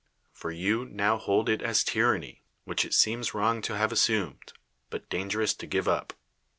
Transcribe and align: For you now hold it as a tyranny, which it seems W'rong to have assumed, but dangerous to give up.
For 0.33 0.49
you 0.49 0.85
now 0.85 1.19
hold 1.19 1.47
it 1.47 1.61
as 1.61 1.83
a 1.83 1.85
tyranny, 1.85 2.41
which 2.63 2.83
it 2.85 2.95
seems 2.95 3.33
W'rong 3.33 3.61
to 3.61 3.77
have 3.77 3.91
assumed, 3.91 4.51
but 4.89 5.07
dangerous 5.11 5.53
to 5.53 5.67
give 5.67 5.87
up. 5.87 6.13